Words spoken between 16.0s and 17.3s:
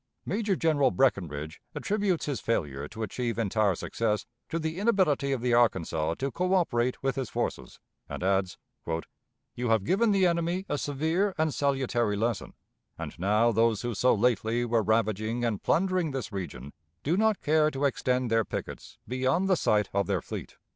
this region do